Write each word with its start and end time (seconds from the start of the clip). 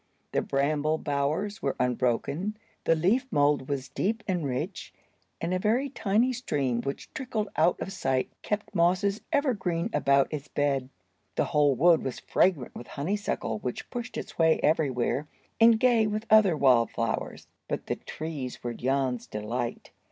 The 0.31 0.41
bramble 0.41 0.97
bowers 0.97 1.61
were 1.61 1.75
unbroken, 1.79 2.57
the 2.85 2.95
leaf 2.95 3.27
mould 3.29 3.69
was 3.69 3.87
deep 3.87 4.23
and 4.27 4.43
rich, 4.43 4.91
and 5.39 5.53
a 5.53 5.59
very 5.59 5.89
tiny 5.89 6.33
stream, 6.33 6.81
which 6.81 7.13
trickled 7.13 7.49
out 7.55 7.79
of 7.79 7.93
sight, 7.93 8.31
kept 8.41 8.73
mosses 8.73 9.21
ever 9.31 9.53
green 9.53 9.91
about 9.93 10.33
its 10.33 10.47
bed. 10.47 10.89
The 11.35 11.45
whole 11.45 11.75
wood 11.75 12.03
was 12.03 12.19
fragrant 12.19 12.73
with 12.73 12.87
honeysuckle, 12.87 13.59
which 13.59 13.91
pushed 13.91 14.17
its 14.17 14.39
way 14.39 14.59
everywhere, 14.63 15.27
and 15.59 15.79
gay 15.79 16.07
with 16.07 16.25
other 16.31 16.57
wild 16.57 16.89
flowers. 16.89 17.45
But 17.67 17.85
the 17.85 17.97
trees 17.97 18.63
were 18.63 18.73
Jan's 18.73 19.27
delight. 19.27 19.91